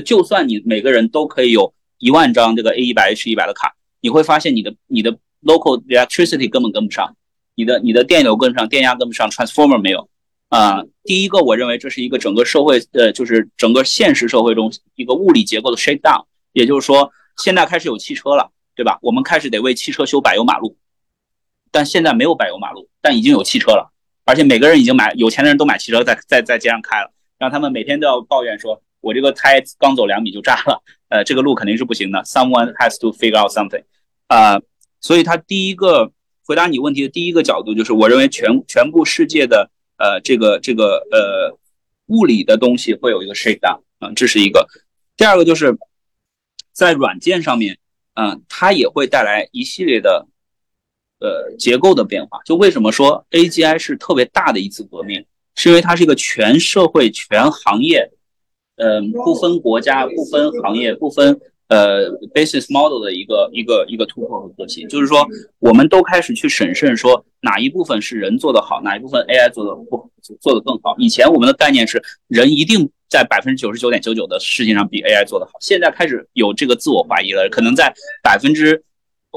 [0.03, 5.11] 就算你每个人都可以有一万张这个 A 一百 H 一百的卡，你会发现你的你的
[5.43, 7.15] local electricity 根本跟不上，
[7.53, 10.09] 你的你的电流跟不上，电压跟不上，transformer 没有。
[10.49, 16.25] 啊，第一个我认为这是一个整个社会呃，就是整个现实社会中一个物理结构的 shakedown。
[16.51, 18.97] 也就是说，现在开始有汽车了，对吧？
[19.03, 20.75] 我们开始得为汽车修柏油马路。
[21.75, 23.91] 但现在没有柏油马路，但已经有汽车了，
[24.23, 32.23] 而且每个人已经买，有钱的人都买汽车在在在街上开了，让他们每天都要抱怨说，我这个胎刚走两米就炸了，呃，这个路肯定是不行的。
[32.23, 33.83] Someone has to figure out something，
[34.27, 34.61] 啊，
[35.01, 36.13] 所以他第一个
[36.45, 41.59] 回答你问题的第一个角度就是，我认为全全部世界的呃这个这个呃
[42.05, 44.65] 物理的东西会有一个 shakedown，啊，这是一个。
[45.17, 45.77] 第二个就是
[46.71, 47.77] 在软件上面，
[48.13, 50.25] 嗯，它也会带来一系列的。
[51.19, 55.25] 呃，结构的变化，就为什么说 AGI 是特别大的一次革命，
[55.55, 58.11] 是因为它是一个全社会、全行业，
[58.75, 65.25] 嗯，不分国家、不分行业、不分呃，business model 的一个一个一个突破和革新，就是说，
[65.59, 70.95] 我们都开始去审慎说哪一部分是人做的好，哪一部分 AI 做的不做的更好。
[70.99, 78.83] 以前我们的概念是人一定在百分之九十九点九九的事情上比 AI 做的好，现在开始有这个自我怀疑了，可能在百分之，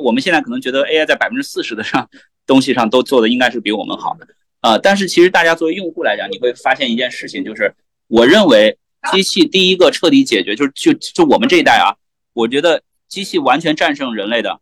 [0.01, 2.09] 我们现在可能觉得 AI 在百分之四十的上
[2.47, 4.27] 东西上都做的应该是比我们好的
[4.61, 4.79] 啊。
[4.79, 7.75] 但是其实大家作为用户来讲，你会发现一件事情，就是
[8.07, 8.79] 我认为
[9.13, 11.97] 机器第一个彻底解决，就是就就我们这一代啊。
[12.33, 14.61] 我觉得机器完全战胜人类的，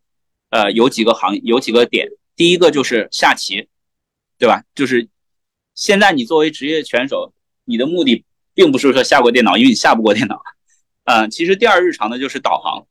[0.50, 2.08] 呃，有几个行有几个点。
[2.34, 3.68] 第一个就是下棋，
[4.38, 4.62] 对吧？
[4.74, 5.08] 就是
[5.74, 7.32] 现在你作为职业选手，
[7.64, 10.40] 你的目的并不是说下过电脑，因为你下不过电脑。
[11.04, 12.86] 嗯，其实第二日常的就是导航。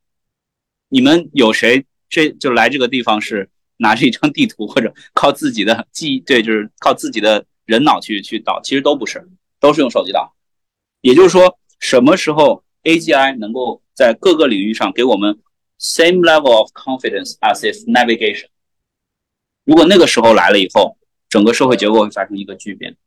[0.88, 6.20] 你们有谁这就来这个地方是拿着一张地图或者靠自己的记忆？
[6.20, 9.28] 对，就是靠自己的人脑去去导，其实都不是，
[9.60, 10.34] 都是用手机导。
[11.02, 13.82] 也就是说，什么时候 AGI 能够？
[13.98, 15.40] 在各个领域上给我们
[15.80, 18.48] same level of confidence as if navigation。
[19.64, 20.98] 如果那个时候来了以后，
[21.30, 22.98] 整个社会结构会发生一个巨变。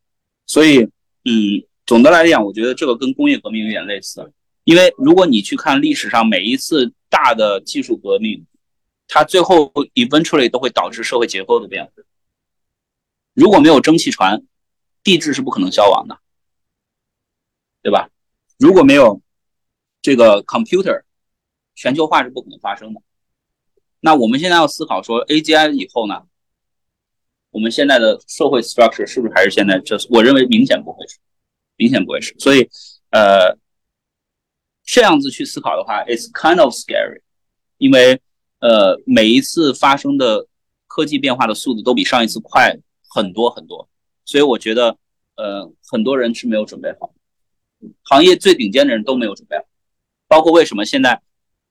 [0.47, 0.79] 所以，
[1.27, 4.33] 嗯，总的来讲，我觉得这个跟工业革命有点类似。
[4.65, 8.43] 因为如果你去看历史上每一次大的技术革命，
[9.09, 11.91] 它最后 eventually 都会导致社会结构的变化。
[13.33, 14.45] 如果没有蒸汽船，
[15.03, 16.21] 地质是不可能消亡的，
[17.83, 18.11] 对吧？
[18.59, 19.23] 如果没有
[20.03, 21.03] 这个 computer
[21.75, 23.01] 全球化是不可能发生的。
[24.01, 26.27] 那我们现在要思考说，AGI 以后呢，
[27.51, 29.97] 我们现在的社会 structure 是不是还是现在这？
[30.11, 31.19] 我认为明显不会是，
[31.77, 32.35] 明显不会是。
[32.39, 32.69] 所以，
[33.11, 33.57] 呃，
[34.85, 37.23] 这样子去思考的话，it's kind of scary，
[37.79, 38.21] 因为
[38.61, 40.47] 呃，每一次发生的
[40.87, 42.77] 科技变化的速度都比上一次快
[43.09, 43.89] 很多很多。
[44.25, 44.97] 所以我觉得，
[45.37, 47.13] 呃，很多人是没有准备好，
[48.03, 49.65] 行业最顶尖的人都没有准备好。
[50.27, 51.23] 包括为什么现在，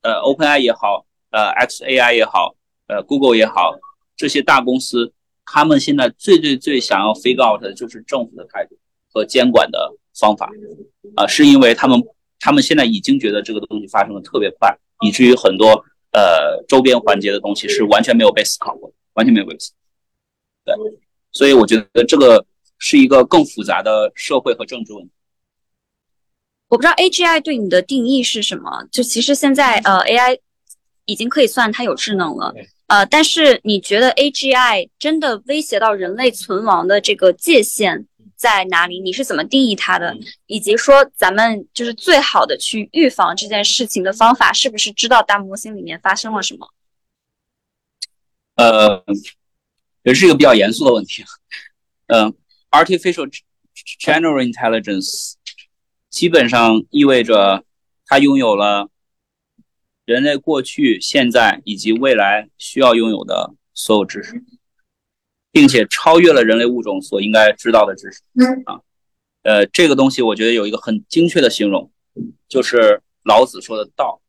[0.02, 2.56] 呃，OpenAI 也好，呃，xAI 也好，
[2.88, 3.76] 呃，Google 也好，
[4.15, 5.13] 这些大公司，
[5.45, 8.76] 他们现在最最最想要 figure out 的就是政府的态度
[9.13, 10.50] 和监管的方法，
[11.15, 12.02] 啊，是因为他们
[12.39, 15.86] 他们现在已经觉得这个东西发生的特别快，以至于很多
[16.17, 19.77] 呃周边环节的东西是完全没有被思考过，完全没有被思考。
[20.65, 20.75] 对，
[21.32, 22.43] 所以我觉得这个
[22.80, 25.12] 是一个更复杂的社会和政治问题。
[26.69, 28.88] 我不知道 AGI 对你的定义是什么？
[28.91, 30.39] 就其实现在呃 AI
[31.06, 32.53] 已经可以算它有智能了，
[32.88, 38.06] 呃，但是你觉得 AGI 真的威胁到人类存亡的这个界限
[38.38, 39.02] 在哪里？
[39.02, 40.15] 你是怎么定义它的？
[40.45, 46.69] 以及说咱们就是最好的去预防这件事情的方法，是不是知道大模型里面发生了什么？
[48.56, 49.04] 呃，
[50.04, 51.26] 也是一个比较严肃的问题。
[52.06, 52.34] 嗯
[52.71, 53.30] ，Artificial
[54.00, 55.34] General Intelligence。
[56.10, 57.65] 基本上意味着
[58.06, 58.89] 它拥有了
[60.06, 64.41] 人类过去、现在以及未来需要拥有的所有知识，
[65.58, 68.22] 并且超越了人类物种所应该知道的知识。
[68.65, 68.80] 啊，
[69.41, 71.89] 呃，这个东西我觉得有一个很精确的形容，
[72.48, 74.22] 就是老子说的道。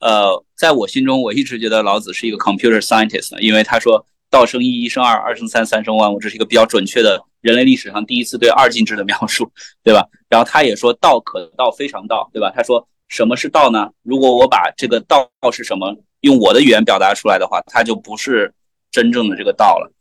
[0.00, 4.06] 呃，在我心中，我一直觉得老子是一个 computer scientist，因为他说。
[4.30, 9.50] 道生一，一生二，二生三，三生万物，这是一个比较准确的人类历史上第一次对二进制的描述，
[9.82, 10.06] 对吧？
[10.28, 12.52] 然后他也说道可道非常道，对吧？
[12.54, 13.90] 他说什么是道呢？
[14.02, 18.52] 如果我把这个道是什么用我的语言表达出来的话，它就不是
[18.90, 19.92] 真正的这个道了，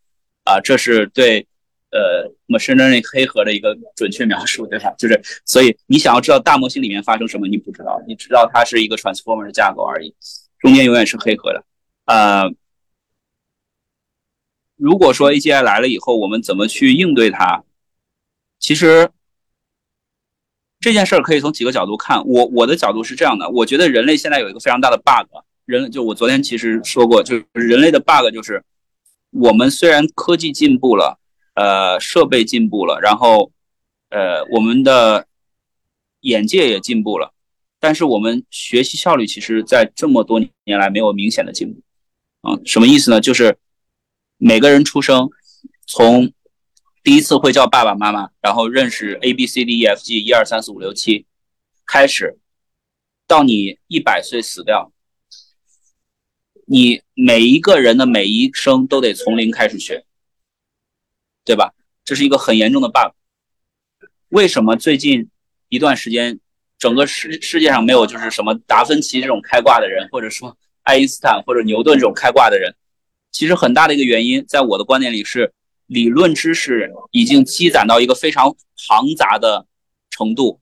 [0.44, 1.46] 啊，这是对
[1.92, 4.94] 呃 machine learning 黑盒的一个准确描述，对吧？
[5.00, 10.14] 就是所以你想要知道大模型里面发生什么，你不知道，你知道它是一个 transformer 的架构而已，
[10.60, 11.64] 中间永远是黑盒的，
[12.06, 12.46] 啊。
[14.76, 17.64] 如果说 AGI 来了以后，我们怎么去应对它？
[18.60, 19.10] 其实
[20.80, 22.24] 这件事儿可以从几个角度看。
[22.28, 25.28] 我我的角度是这样的，我觉得人类现在有一个非常大的 bug。
[25.66, 28.64] 人就我昨天其实说过，就是人类的 bug 就是
[29.32, 31.20] 我们虽然科技进步了，
[31.54, 33.52] 呃，设备进步了，然后
[34.10, 35.28] 呃，我们的
[36.22, 37.34] 眼界也进步了，
[37.80, 41.82] 但是我们学习效率其实在这么多年来没有明显的进步。
[42.48, 43.22] 嗯，什么意思呢？
[43.22, 43.58] 就是。
[44.40, 45.32] 每个人出生，
[45.88, 46.32] 从
[47.04, 51.26] 第一次会叫爸爸妈妈，然后认识 A B C D E F G 一二三四五六七，
[51.88, 52.38] 开始
[53.26, 54.92] 到你一百岁死掉，
[56.70, 60.04] 你每一个人的每一生都得从零开始学，
[61.46, 61.74] 对吧？
[62.04, 63.14] 这是一个很严重的 bug。
[64.28, 65.30] 为什么最近
[65.70, 66.42] 一段时间，
[66.78, 72.76] 整个世世界上没有就是什么达芬奇这种开挂的人，或者说爱因斯坦或者牛顿这种开挂的人？
[73.32, 75.54] 其实很大的一个原因，在我的观点里是，
[75.86, 78.54] 理论知识已经积攒到一个非常
[78.90, 79.66] 庞杂的
[80.10, 80.60] 程度，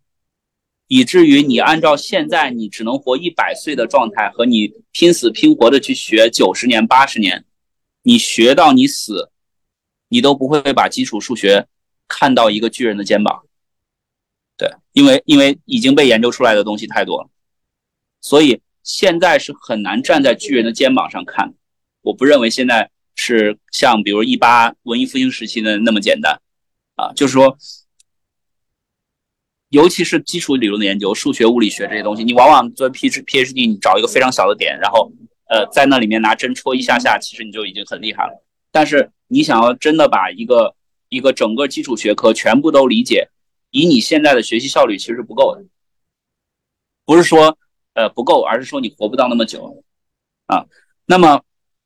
[0.87, 7.43] 以至于你按照现在你只能活一百岁的状态，和你拼死拼活的去学九十年、八十年，
[8.03, 9.31] 你学到你死，
[10.09, 11.67] 你都不会把基础数学
[12.07, 13.45] 看到一个巨人的肩膀。
[14.57, 17.29] 对，因为因为已经被研究出来的东西太多了，
[18.21, 21.55] 所以现在是很难站在巨人的肩膀上看。
[22.01, 26.39] 我不认为现在是像比如一八文艺复兴时期的那么简单
[26.95, 27.57] 啊，就是说。
[29.75, 35.11] 尤其是基础理论的研究，数学、物理学这些东西，你往往做 P H P H D，你找一个非常小的点，然后
[35.49, 38.41] 呃在那里面拿针戳一下下，其实你就已经很厉害了。
[38.71, 40.73] 但是你想要真的把一个
[41.09, 43.27] 一个整个基础学科全部都理解，
[43.71, 45.65] 以你现在的学习效率其实不够的。
[47.03, 47.57] 不是说
[47.95, 49.83] 呃不够，而是说你活不到那么久
[50.45, 50.67] 啊。
[51.05, 51.41] 那么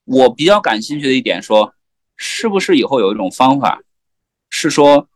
[0.05, 1.73] 我比较感兴趣的一点说，
[2.15, 3.81] 是不是以后有一种方法，
[4.51, 5.09] 是说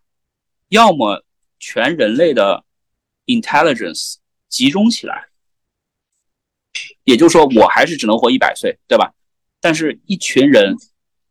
[0.69, 1.22] 要么。
[1.65, 2.65] 全人类的
[3.25, 4.15] intelligence
[4.49, 5.29] 集中起来，
[7.05, 9.13] 也就是说，我还是只能活一百岁，对吧？
[9.61, 10.75] 但是，一群人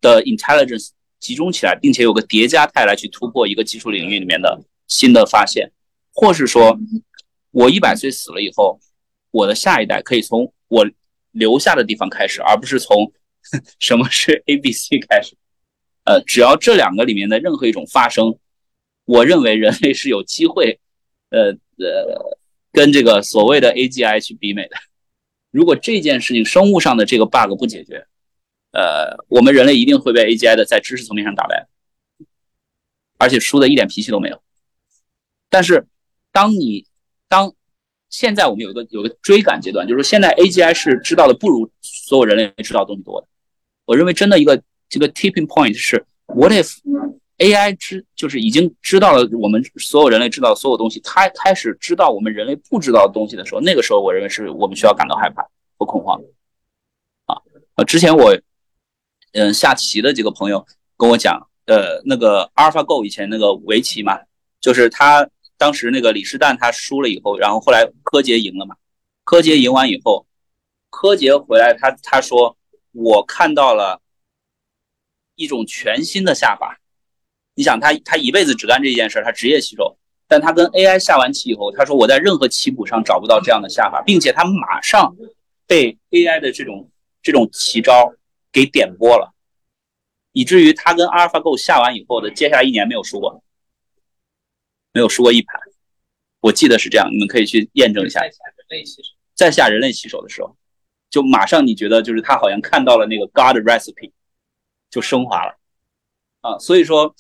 [0.01, 0.89] 的 intelligence
[1.21, 5.71] 集中起来，并且有个叠加态来去突破一个技术领域里面的新的发现，
[6.15, 6.79] 或是说，
[7.51, 8.81] 我一百岁死了以后，
[9.33, 10.89] 我的下一代可以从我
[11.33, 13.13] 留下的地方开始，而不是从
[13.79, 15.37] 什么是 A B C 开始。
[16.05, 18.39] 呃，只要这两个里面的任何一种发生。
[19.05, 20.81] 我认为人类是有机会，
[21.31, 22.39] 呃呃，
[22.73, 24.77] 跟这个所谓的 AGI 去比美的。
[25.51, 28.07] 如果这件事情生物上的这个 bug 不解决，
[28.73, 31.69] 呃，我们人类一定会被 AGI 的在知识层面上打败，
[33.19, 34.43] 而且输的一点脾气都没有。
[35.51, 35.87] 但是，
[36.31, 36.87] 当你
[37.29, 37.55] 当
[38.09, 43.27] 现在我们有一个有个追赶阶段，就是说现在 AGI 是知道的不如所有人类知道的东西多的。
[43.85, 46.79] 我认为真的一个这个 tipping point 是 What if
[47.43, 55.43] AI 知就是已经知道了我们所有人类知道的所有东西，它开始知道我们人类不知道的东西的时候，那个时候我认为是我们需要感到害怕
[55.77, 56.21] 和恐慌。
[57.27, 57.43] 啊，
[57.75, 58.39] 呃，之前我
[59.33, 60.65] 嗯下棋的几个朋友
[60.97, 64.21] 跟我讲，呃，那个 AlphaGo 以前那个围棋嘛，
[64.61, 65.29] 就是他
[65.59, 68.77] 当时那个李世旦他输了以后，然后后来柯洁赢了嘛，
[69.25, 70.27] 柯洁赢完以后，
[70.91, 72.57] 柯洁回来他他说
[72.93, 74.01] 我看到了
[75.35, 76.79] 一种全新的下法。
[77.55, 79.97] 你想他，他一辈子只干这一件事，他职业棋手。
[80.27, 85.15] 但他跟 AI 下完棋以后，他说我在任何棋谱上找不到这样的下法，并且他马上
[85.67, 86.91] 被 AI 的这种
[87.23, 88.15] 这种奇招
[88.51, 89.35] 给点拨了，
[90.33, 93.45] 以至于他跟 AlphaGo 下完以后的接下来一年没有输过，
[94.95, 95.61] 没有输过一盘。
[96.41, 98.23] 我记得是这样，你们可以去验证一下。
[99.35, 100.57] 在下人类棋手的时候，
[101.11, 104.13] 就马上你觉得就是他好像看到了那个 God recipe，
[104.89, 105.59] 就升华了
[106.41, 107.15] 啊，所以说。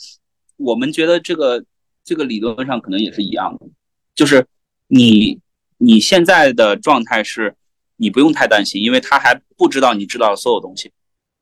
[0.62, 1.64] 我们觉得这个
[2.04, 3.66] 这个理论上可能也是一样的，
[4.14, 4.46] 就是
[4.88, 5.38] 你
[5.78, 7.54] 你现在的状态是，
[7.96, 10.90] 你不用太担心，因为他还不知道你知道的所有东西。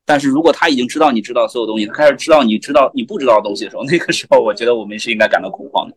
[0.04, 5.96] 但是如果他已经知道你知道所有东西，他开始知道你知道你不知道的东西的时候， 那个时候我觉得我们是应该感到恐慌的。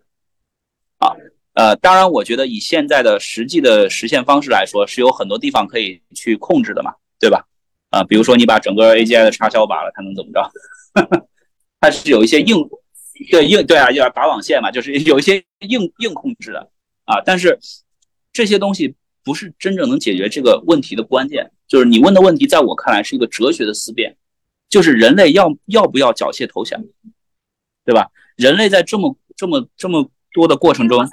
[0.99, 1.15] 啊，
[1.53, 7.45] 呃，当然，我觉得以现在的实际的实现方式来说，是有很多地方可以去控制的嘛，对吧？
[7.89, 10.51] 啊，比如说你把整个 AGI 的插销拔了，它能怎么着？
[11.79, 12.57] 它是有一些硬。
[13.29, 16.71] 对硬对啊，要拔网线嘛，就是有一些硬硬控制的
[17.05, 17.21] 啊。
[17.25, 17.59] 但是
[18.31, 21.51] 这些东西不是真正能解决这个问题的关键。
[21.67, 24.15] 就是你问的问题，在我看来是一个哲学的思辨，
[24.69, 26.83] 就是人类要要不要缴械投降，
[27.83, 28.12] 对吧？
[28.36, 31.07] 人类在这么这么这么多的过程中，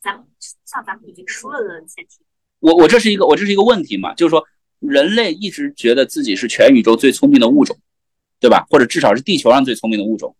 [0.00, 0.24] 咱们
[0.64, 2.24] 像咱们已经输了的前提，
[2.60, 4.44] 我我这是一个我这是一个问题嘛，就是说
[4.80, 7.76] 人类一直觉得自己是全宇宙最聪明的物种，
[8.40, 8.66] 对吧？
[8.70, 10.36] 或者至少是地球上最聪明的物种。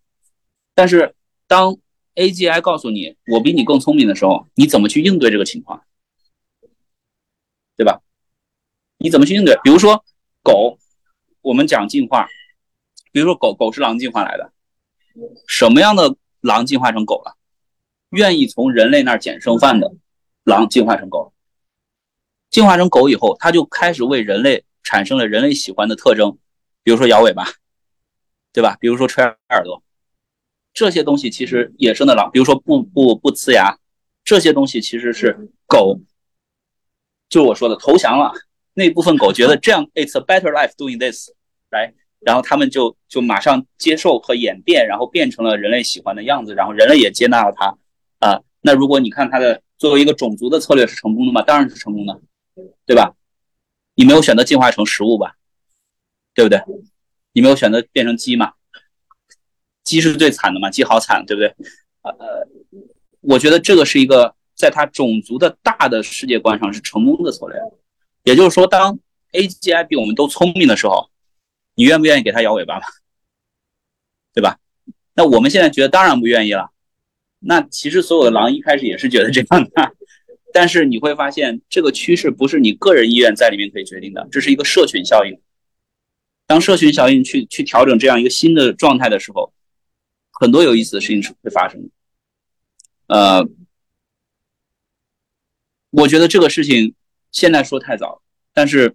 [0.77, 1.15] 但是，
[1.47, 1.79] 当
[2.17, 5.83] AGI 告诉你我比你更聪明的时候，你怎么去应对这个情况？
[7.75, 8.03] 对吧？
[8.99, 9.59] 你怎么去应对？
[9.65, 10.05] 比如说
[10.43, 10.79] 狗，
[11.41, 12.29] 我们讲进化，
[13.11, 14.53] 比如说狗狗是狼进化来的，
[15.49, 17.39] 什么样的狼进化成狗了？
[18.11, 19.95] 愿意从人类那儿捡剩饭的
[20.45, 21.33] 狼进化成狗，
[22.51, 26.37] 进化成狗以后，它就开始为人类产生了人类喜欢的特征，
[26.83, 27.47] 比如说摇尾巴，
[28.53, 28.77] 对吧？
[28.79, 29.83] 比如说吹耳朵。
[30.77, 33.79] 这些东西其实野生的狼，比如说不不不呲牙，
[34.22, 35.99] 这些东西其实是狗，
[37.31, 38.31] 就是我说的投降了。
[38.74, 41.31] 那部分狗觉得这样，it's a better life doing this，
[41.70, 47.79] 来，然后他们就就马上接受和演变，然后变成了人类喜欢的样子，然后人类也接纳了它
[48.18, 48.43] 啊。
[48.61, 51.41] 那如果你看它的作为一个种族的策略是成功的吗？
[51.41, 52.20] 当然是成功的，
[52.85, 53.14] 对吧？
[53.95, 55.37] 你没有选择进化成食物吧？
[56.35, 56.61] 对不对？
[57.33, 58.53] 你没有选择变成鸡吗？
[59.87, 60.68] 鸡是最惨的嘛？
[60.68, 61.49] 鸡好惨，对不对？
[62.03, 62.12] 呃，
[63.20, 67.57] 我觉得这个是一个在它种族的大的世界观上是成功的策略。
[68.24, 68.99] 也就是说，当
[69.32, 71.09] AGI 比我们都聪明的时候，
[71.76, 72.87] 你愿不愿意给它摇尾巴吧？
[74.34, 74.59] 对吧？
[75.14, 76.70] 那我们现在觉得当然不愿意了。
[77.39, 79.70] 那其实所有的狼一开始也是觉得这样的，
[80.53, 85.39] 但是你会发现这个趋势不是你个人意愿在里面可以决定的，这是一个社群效应。
[86.47, 89.53] 当社群效应去去调整这样一个新的状态的时候，
[90.39, 91.89] 很多有意思的事情是会发生的。
[93.07, 93.49] 呃，
[95.91, 96.95] 我觉得这个事情
[97.32, 98.20] 现在说太早，
[98.53, 98.95] 但是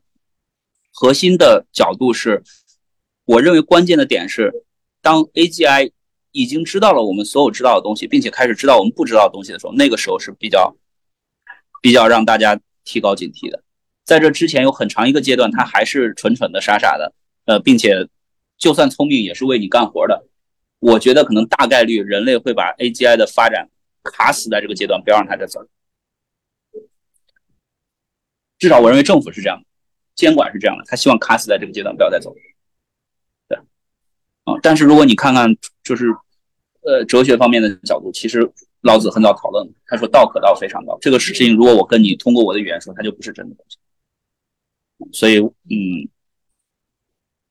[0.92, 2.44] 核心的角度是，
[3.26, 4.66] 我认为关键的点是，
[5.02, 5.92] 当 AGI
[6.32, 10.76] 已经知道了我们所有知道的东西，并且开始知道我们不知道的东西的时候，那个时候是比较
[11.82, 13.64] 比较让大家提高警惕的。
[14.04, 17.14] 在这之前有很长一个阶段，它还是蠢蠢的、傻傻的，
[17.46, 18.08] 呃，并且
[18.58, 20.28] 就算聪明也是为你干活的。
[20.82, 23.70] 我觉得可能大概率人类会把 AGI 的发展。
[24.04, 25.64] 卡死在这个阶段，不要让它再走。
[28.58, 29.66] 至少我认为政府是这样的，
[30.16, 32.34] 监管是这样的，他希望卡死在这个阶段，不要再走。
[33.48, 33.60] 对，
[34.46, 36.08] 啊，但是如果你看看，就是
[36.82, 38.52] 呃哲学方面的角度，其实
[38.82, 40.98] 老子很早讨论，他说道可道非常道。
[41.00, 43.78] 这个事情如果我跟你通过我的语言说，它就不是真的东西。
[45.14, 46.10] 所以，嗯，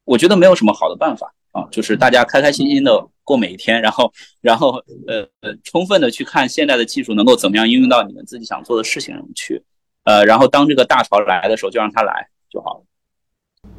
[0.02, 3.08] 我觉得没有什么好的办法啊，就是大家开开心心的。
[3.30, 4.70] 过每一天，然后，然后，
[5.06, 9.62] 呃呃，充分的去看现在的技术能够怎么样应用到你们自己想做的事情上去，
[10.02, 12.82] 呃，然后当这个大潮来的时候，就让它来就好了。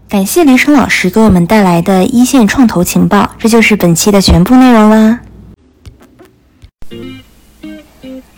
[0.07, 5.19] 感谢李成老师给我们带来的一线创投情报，这就是本期的全部内容啦。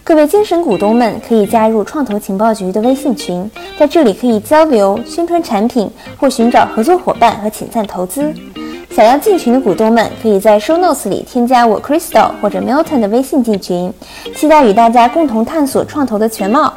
[0.03, 3.49] 各位精神股东们可以加入创投情报局的微信群，
[3.79, 8.33] 在这里可以交流、宣传产品或寻找合作伙伴和潜在投资。
[8.95, 13.91] 想要进群的股东们，可以在 Show Notes 里添加我 Crystal 或者 Milton 的微信进群，
[14.35, 16.71] 期待与大家共同探索创投的全貌。